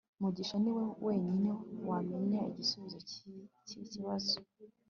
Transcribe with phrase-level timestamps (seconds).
[0.21, 1.49] mugisha niwe wenyine
[1.89, 4.35] wamenya igisubizo cyiki kibazo